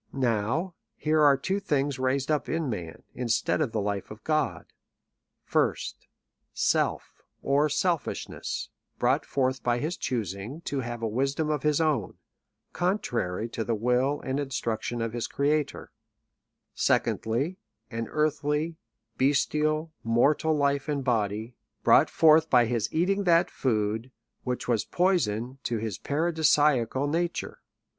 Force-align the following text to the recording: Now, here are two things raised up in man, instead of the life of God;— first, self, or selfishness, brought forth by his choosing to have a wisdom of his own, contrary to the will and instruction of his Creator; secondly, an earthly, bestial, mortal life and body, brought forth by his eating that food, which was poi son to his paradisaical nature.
Now, 0.13 0.73
here 0.95 1.21
are 1.21 1.37
two 1.37 1.59
things 1.59 1.99
raised 1.99 2.31
up 2.31 2.49
in 2.49 2.71
man, 2.71 3.03
instead 3.13 3.61
of 3.61 3.71
the 3.71 3.79
life 3.79 4.09
of 4.09 4.23
God;— 4.23 4.65
first, 5.55 6.07
self, 6.55 7.21
or 7.43 7.69
selfishness, 7.69 8.69
brought 8.97 9.27
forth 9.27 9.61
by 9.61 9.77
his 9.77 9.95
choosing 9.97 10.61
to 10.61 10.79
have 10.79 11.03
a 11.03 11.07
wisdom 11.07 11.51
of 11.51 11.61
his 11.61 11.79
own, 11.79 12.15
contrary 12.73 13.47
to 13.49 13.63
the 13.63 13.75
will 13.75 14.19
and 14.21 14.39
instruction 14.39 15.03
of 15.03 15.13
his 15.13 15.27
Creator; 15.27 15.91
secondly, 16.73 17.59
an 17.91 18.07
earthly, 18.09 18.77
bestial, 19.19 19.93
mortal 20.03 20.55
life 20.57 20.89
and 20.89 21.03
body, 21.03 21.53
brought 21.83 22.09
forth 22.09 22.49
by 22.49 22.65
his 22.65 22.91
eating 22.91 23.25
that 23.25 23.51
food, 23.51 24.11
which 24.45 24.67
was 24.67 24.83
poi 24.83 25.17
son 25.17 25.59
to 25.61 25.77
his 25.77 25.99
paradisaical 25.99 27.05
nature. 27.07 27.59